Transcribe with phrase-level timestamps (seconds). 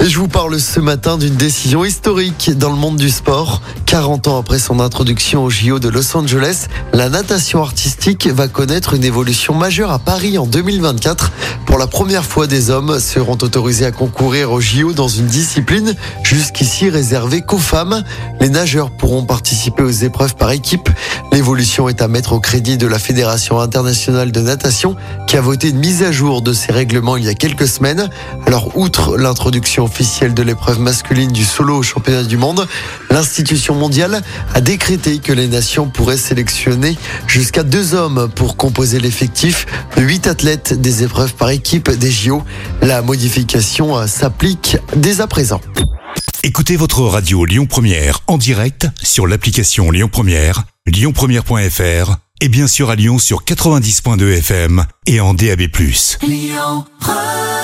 [0.00, 3.60] Je vous parle ce matin d'une décision historique dans le monde du sport.
[3.86, 8.94] 40 ans après son introduction au JO de Los Angeles, la natation artistique va connaître
[8.94, 11.32] une évolution majeure à Paris en 2024.
[11.66, 15.94] Pour la première fois, des hommes seront autorisés à concourir au JO dans une discipline
[16.22, 18.04] jusqu'ici réservée qu'aux femmes.
[18.40, 20.88] Les nageurs pourront participer aux épreuves par équipe.
[21.32, 24.96] L'évolution est à mettre au crédit de la Fédération internationale de natation
[25.26, 28.08] qui a voté une mise à jour de ses règlements il y a quelques semaines.
[28.46, 32.68] Alors, outre l'introduction officielle de l'épreuve masculine du solo au championnat du monde,
[33.10, 34.22] l'institution mondiale
[34.54, 39.66] a décrété que les nations pourraient sélectionner jusqu'à deux hommes pour composer l'effectif
[39.96, 42.42] de huit athlètes des épreuves par équipe des JO.
[42.82, 45.60] La modification s'applique dès à présent.
[46.42, 52.90] Écoutez votre radio Lyon Première en direct sur l'application Lyon Première, lyonpremière.fr et bien sûr
[52.90, 55.62] à Lyon sur 90.2 FM et en DAB+.
[56.22, 57.57] Lyon Première